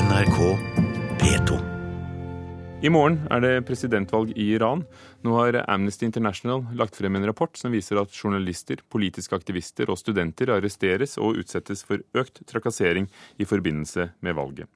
[0.00, 0.36] NRK
[1.20, 1.56] P2.
[2.80, 4.86] I morgen er det presidentvalg i Iran.
[5.20, 10.00] Nå har Amnesty International lagt frem en rapport som viser at journalister, politiske aktivister og
[10.00, 14.70] studenter arresteres og utsettes for økt trakassering i forbindelse med valget.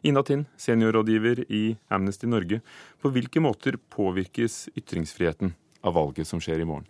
[0.00, 2.62] Ina Tind, seniorrådgiver i Amnesty Norge.
[3.02, 5.52] På hvilke måter påvirkes ytringsfriheten
[5.84, 6.88] av valget som skjer i morgen?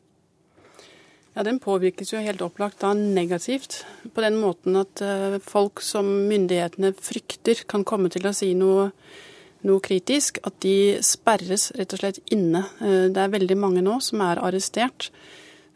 [1.35, 3.85] Ja, Den påvirkes jo helt opplagt da negativt.
[4.15, 8.89] På den måten at uh, folk som myndighetene frykter kan komme til å si noe,
[9.63, 12.65] noe, kritisk, at de sperres rett og slett inne.
[12.83, 15.13] Uh, det er veldig mange nå som er arrestert,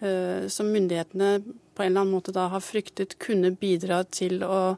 [0.02, 1.38] uh, som myndighetene
[1.74, 4.76] på en eller annen måte da har fryktet kunne bidra til å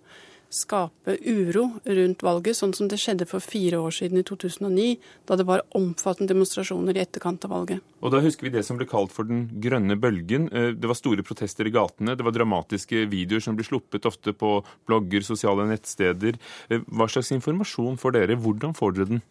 [0.52, 4.96] skape uro rundt valget, sånn som det skjedde for fire år siden, i 2009,
[5.28, 7.84] da det var omfattende demonstrasjoner i etterkant av valget.
[8.00, 10.48] Og Da husker vi det som ble kalt for den grønne bølgen.
[10.52, 14.32] Eh, det var store protester i gatene, det var dramatiske videoer som ble sluppet ofte
[14.32, 16.38] på blogger, sosiale nettsteder.
[16.70, 18.36] Eh, hva slags informasjon får dere?
[18.40, 19.22] Hvordan får dere den?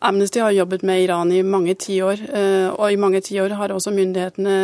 [0.00, 3.90] Amnesty har jobbet med Iran i mange tiår, eh, og i mange tiår har også
[3.90, 4.54] myndighetene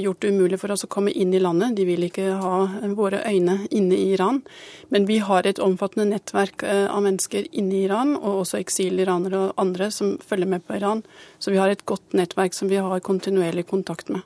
[0.00, 1.74] gjort det umulig for oss å komme inn i landet.
[1.76, 2.54] De vil ikke ha
[2.96, 4.40] våre øyne inne i Iran.
[4.88, 9.42] Men vi har et omfattende nettverk eh, av mennesker inne i Iran, og også eksiliranere
[9.48, 11.04] og andre som følger med på Iran.
[11.38, 14.24] Så vi har et godt nettverk som vi har kontinuerlig kontakt med.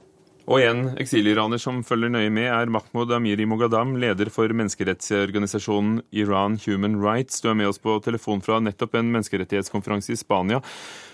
[0.51, 6.59] Og en eksiliraner som følger nøye med, er Mahmoud Amiri Mogadam, leder for menneskerettsorganisasjonen Iran
[6.65, 7.41] Human Rights.
[7.41, 10.59] Du er med oss på telefon fra nettopp en menneskerettighetskonferanse i Spania.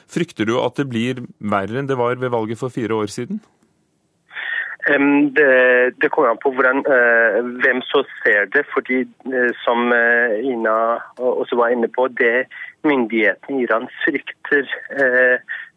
[0.08, 3.42] Frykter du at det blir verre enn det var ved valget for fire år siden?
[4.88, 5.48] Det,
[6.00, 8.64] det, kommer an på hvordan, uh, hvem som ser det.
[8.72, 12.46] fordi uh, Som uh, Ina også var inne på, det
[12.88, 14.64] myndighetene i Iran frykter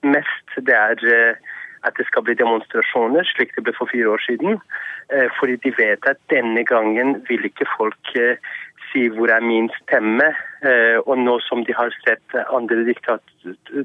[0.08, 1.36] mest, det er
[1.84, 4.60] at det skal bli demonstrasjoner, slik det ble for fire år siden.
[5.14, 8.38] Eh, fordi de vet at denne gangen vil ikke folk eh,
[8.92, 10.30] si hvor er min stemme.
[10.68, 13.24] Eh, og nå som de har sett andre diktat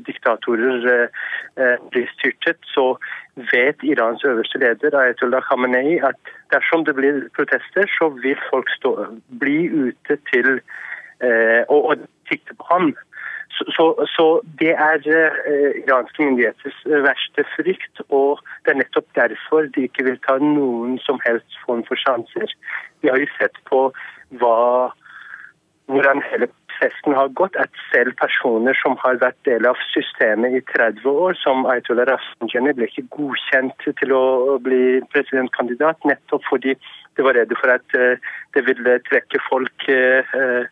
[0.06, 1.08] diktatorer
[1.88, 2.98] bli styrtet, så
[3.52, 6.18] vet Irans øverste leder Ayatollah Khamenei at
[6.52, 8.92] dersom det blir protester, så vil folk stå,
[9.40, 10.58] bli ute til
[11.72, 12.92] og, og sikte på ham.
[13.54, 13.84] Så, så,
[14.16, 14.26] så
[14.60, 20.04] det er eh, iranske myndigheters eh, verste frykt, og det er nettopp derfor de ikke
[20.08, 22.52] vil ta noen som helst form for sjanser.
[23.00, 23.88] Vi har jo sett på
[24.42, 24.56] hva,
[25.88, 30.62] hvordan hele prosessen har gått, at selv personer som har vært del av systemet i
[30.72, 36.76] 30 år, som Ayatollah Rafsanjani, ble ikke godkjent til å bli presidentkandidat, nettopp fordi
[37.16, 38.20] de var redde for at uh,
[38.54, 40.68] det ville trekke folk uh,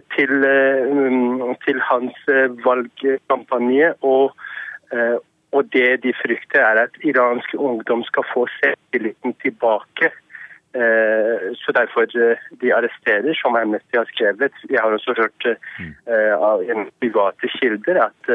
[0.00, 3.94] til, eh, til hans eh, valgkampanje.
[4.00, 4.36] Og,
[4.92, 5.16] eh,
[5.52, 10.10] og, det de frykter, er at iransk ungdom skal få selvtilliten tilbake.
[11.60, 12.06] Så derfor
[12.60, 14.52] de arresterer, som Amnesty har skrevet.
[14.70, 15.58] Jeg har også hørt
[16.48, 18.30] av en private kilder at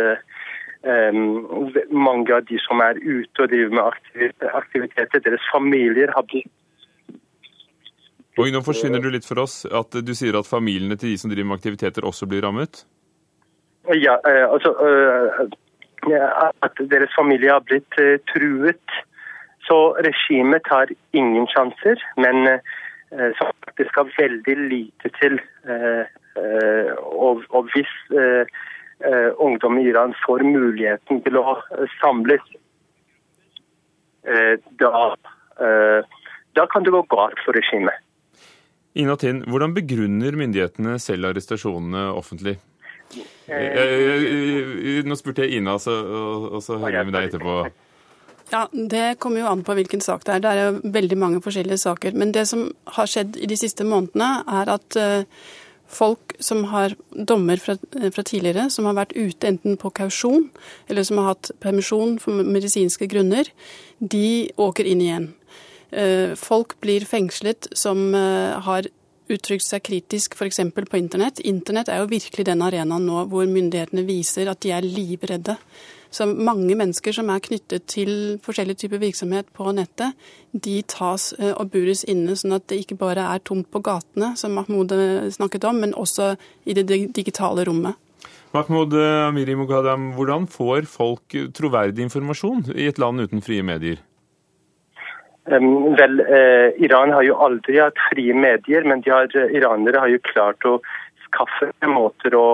[1.90, 6.54] mange av de som er ute og driver med aktiviteter, deres familier har blitt
[8.38, 9.66] og Nå forsvinner du litt for oss.
[9.66, 12.84] at Du sier at familiene til de som driver med aktiviteter også blir rammet?
[13.96, 15.48] Ja, eh, altså eh,
[16.62, 18.98] At deres familie har blitt eh, truet.
[19.68, 22.00] Så regimet tar ingen sjanser.
[22.18, 22.60] Men
[23.78, 25.36] det skal veldig lite til.
[27.04, 27.92] Og, og hvis
[29.40, 31.58] ungdom i Iran får muligheten til å
[32.00, 32.44] samles,
[34.80, 35.04] da,
[36.56, 38.07] da kan det gå galt for regimet.
[38.98, 42.58] Ina Tind, hvordan begrunner myndighetene selv arrestasjonene offentlig?
[43.48, 45.94] Eh, nå spurte jeg Ina, så,
[46.58, 47.60] og så hører jeg med deg etterpå.
[48.52, 50.44] Ja, Det kommer jo an på hvilken sak det er.
[50.44, 52.16] Det er jo veldig mange forskjellige saker.
[52.16, 55.24] Men det som har skjedd i de siste månedene, er at eh,
[55.88, 60.50] folk som har dommer fra, fra, tidligere, som har vært ute enten på kausjon
[60.88, 63.48] eller som har hatt permisjon for medisinske grunner,
[64.00, 65.30] de åker inn igjen.
[65.92, 68.88] Eh, folk blir fengslet som eh, har
[69.32, 70.60] uttrykt seg kritisk f.eks.
[70.76, 71.40] på internett.
[71.40, 75.58] Internett er jo virkelig den arenaen nå hvor myndighetene viser at de er livredde.
[76.12, 78.12] Så mange mennesker som er knyttet til
[78.44, 80.16] forskjellige typer virksomhet på nettet,
[80.52, 84.34] de tas eh, og bures inne, sånn at det ikke bare er tomt på gatene,
[84.40, 84.96] som Mahmoud
[85.36, 86.34] snakket om, men også
[86.68, 88.00] i det digitale rommet.
[88.56, 94.00] Mahmoud Amiri Moghadam, hvordan får folk troverdig informasjon i et land uten frie medier?
[95.48, 100.12] Vel, uh, Iran har jo aldri hatt frie medier, men de har, uh, iranere har
[100.12, 100.74] jo klart å
[101.28, 102.50] skaffe måter å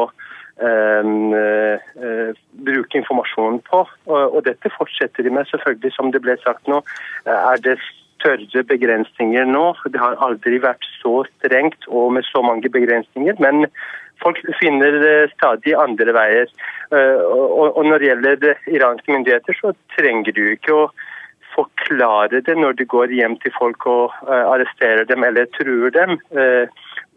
[0.62, 2.30] um, uh,
[2.68, 3.81] bruke informasjon på.
[4.06, 5.95] Og, og, dette fortsetter de med, selvfølgelig.
[5.98, 6.84] Som det ble sagt nå,
[7.25, 7.80] er det
[8.24, 9.66] større begrensninger nå.
[9.92, 13.36] Det har aldri vært så strengt og med så mange begrensninger.
[13.44, 13.68] Men
[14.24, 16.54] folk finner eh, stadig andre veier.
[16.94, 20.84] Uh, og, og når det gjelder iranske myndigheter, så trenger du ikke å
[21.53, 26.17] forklare det når de går hjem til folk og uh, arresterer dem eller truer dem.
[26.33, 26.67] Uh,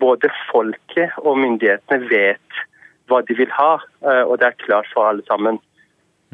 [0.03, 2.63] både folket og myndighetene vet
[3.11, 5.61] hva de vil ha, uh, og det er klart for alle sammen.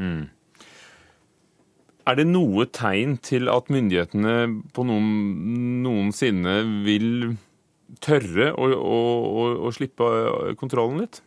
[0.00, 0.30] Mm.
[2.02, 4.36] Er det noe tegn til at myndighetene
[4.74, 5.10] på noen,
[5.84, 6.56] noensinne
[6.86, 7.36] vil
[8.02, 10.08] tørre å, å, å, å slippe
[10.58, 11.22] kontrollen litt?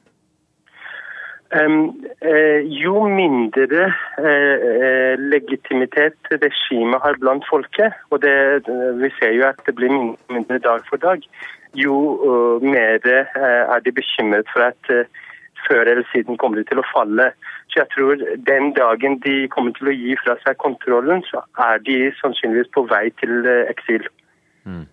[1.56, 3.86] Uh, jo mindre
[4.20, 8.66] uh, legitimitet regimet har blant folket, og det,
[9.00, 9.94] vi ser jo at det blir
[10.34, 11.24] mindre dag for dag,
[11.76, 11.96] jo
[12.64, 14.92] mer er de bekymret for at
[15.68, 17.30] før eller siden kommer de til å falle.
[17.72, 21.84] Så jeg tror den dagen de kommer til å gi fra seg kontrollen, så er
[21.84, 24.08] de sannsynligvis på vei til eksil.
[24.64, 24.86] Mm.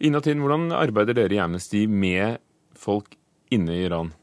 [0.00, 2.40] Inatin, hvordan arbeider dere i Amnesty med
[2.76, 3.16] folk
[3.52, 4.14] inne i Iran?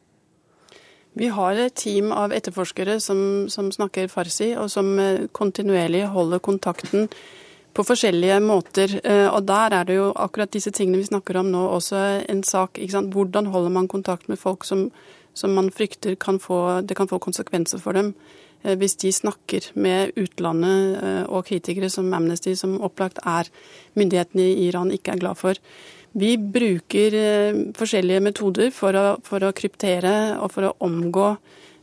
[1.14, 6.40] Vi har et team av etterforskere som, som, snakker farsi, og som eh, kontinuerlig holder
[6.40, 7.10] kontakten
[7.76, 8.96] på forskjellige måter.
[9.04, 12.00] Eh, og der er det jo akkurat disse tingene vi snakker om nå, også
[12.32, 12.80] en sak.
[13.12, 14.88] Hvordan holder man kontakt med folk som,
[15.34, 18.14] som man frykter kan få, det kan få konsekvenser for dem?
[18.64, 23.52] Eh, hvis de snakker med utlandet og kritikere som Amnesty, som opplagt er
[24.00, 25.60] myndighetene i Iran ikke er glad for.
[26.12, 31.28] Vi bruker eh, forskjellige metoder for å, for å kryptere og for å omgå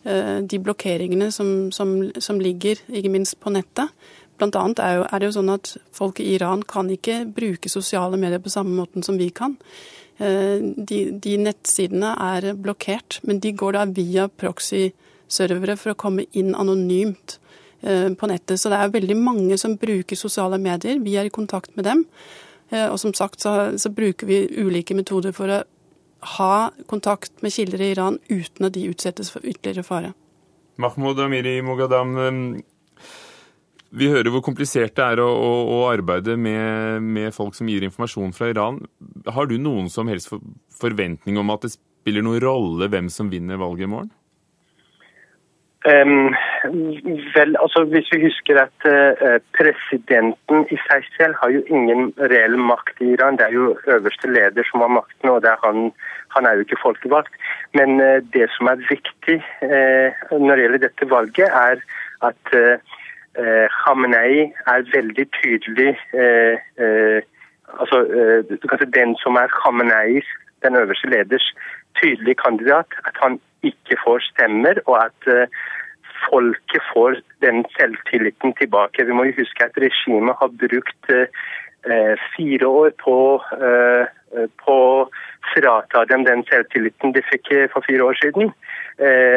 [0.05, 3.95] eh, de blokkeringene som, som, som, ligger, ikke minst på nettet.
[4.39, 7.73] Blant annet er, jo, er, det jo sånn at folk i Iran kan ikke bruke
[7.73, 9.57] sosiale medier på samme måten som vi kan.
[10.21, 16.29] Eh, de, de nettsidene er blokkert, men de går da via proxy-servere for å komme
[16.37, 17.41] inn anonymt
[17.79, 18.59] på nettet.
[18.59, 20.97] Så det er veldig mange som bruker sosiale medier.
[20.99, 22.01] Vi er i kontakt med dem.
[22.71, 25.63] Eh, og som sagt så, så, bruker vi ulike metoder for å
[26.39, 26.55] ha
[26.91, 30.13] kontakt med kilder i Iran uten at de utsettes for ytterligere fare.
[30.79, 33.09] Mahmoud Amiri Mogadam, eh,
[33.99, 37.87] vi hører hvor komplisert det er å, å, å arbeide med, med, folk som gir
[37.87, 38.83] informasjon fra Iran.
[39.33, 40.35] Har du noen som helst
[40.79, 44.13] forventning om at det spiller noen rolle hvem som vinner valget i morgen?
[45.89, 46.35] Um,
[47.35, 52.57] vel, altså Hvis vi husker at uh, presidenten i seg selv har jo ingen reell
[52.71, 53.39] makt i Iran.
[53.39, 55.93] Det er jo øverste leder som har makten, og er han,
[56.35, 57.33] han, er jo ikke folkevalgt.
[57.79, 59.39] Men uh, det som er viktig
[59.71, 61.77] uh, når det gjelder dette valget, er
[62.29, 62.55] at
[63.79, 65.93] Khamenei er veldig tydelig
[67.79, 67.99] altså
[68.97, 70.27] Den som er Khameneis,
[70.65, 71.55] den øverste leders,
[72.03, 72.91] tydelig kandidat.
[73.07, 75.47] At han ikke får stemmer, og at uh,
[76.27, 79.07] folket får den selvtilliten tilbake.
[79.07, 81.27] Vi må jo huske at regimet har brukt uh,
[82.37, 83.17] fire år på,
[84.61, 85.05] på å
[85.55, 88.51] frata dem den selvtilliten de fikk for fire år siden,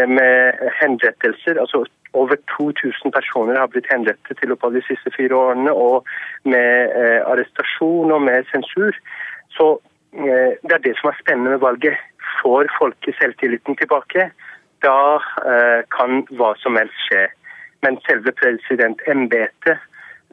[0.10, 1.60] med henrettelser.
[1.62, 6.10] altså over 2000 personer har blitt henrettet i løpet av de siste fire årene, og
[6.44, 6.98] med
[7.30, 8.98] arrestasjon og med sensur.
[9.56, 9.78] Så
[10.12, 11.96] det er det som er spennende med valget
[12.40, 14.32] får folket selvtilliten tilbake,
[14.86, 14.98] da
[15.46, 17.28] eh, kan hva som helst skje.
[17.86, 19.82] Men selve presidentembetet,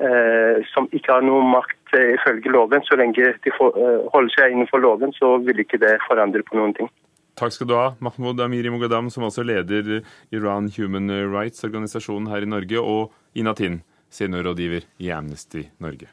[0.05, 4.35] eh, som ikke har noe makt eh, ifølge loven, så lenge de får, eh, holder
[4.37, 6.91] seg innenfor loven, så vil ikke det forandre på noen ting.
[7.39, 10.01] Takk skal du ha, Mahmoud Amiri Mogadam, som også leder
[10.35, 16.11] Iran Human Rights-organisasjonen her i Norge, og Inatin, seniorrådgiver i Amnesty Norge.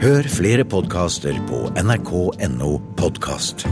[0.00, 3.66] Hør flere podkaster på nrk.no podkast.